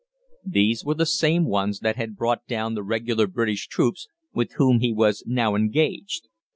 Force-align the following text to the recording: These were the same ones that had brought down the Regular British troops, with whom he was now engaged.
These 0.43 0.83
were 0.83 0.95
the 0.95 1.05
same 1.05 1.45
ones 1.45 1.81
that 1.81 1.95
had 1.95 2.15
brought 2.17 2.47
down 2.47 2.73
the 2.73 2.81
Regular 2.81 3.27
British 3.27 3.67
troops, 3.67 4.07
with 4.33 4.53
whom 4.53 4.79
he 4.79 4.91
was 4.91 5.23
now 5.27 5.53
engaged. 5.53 6.27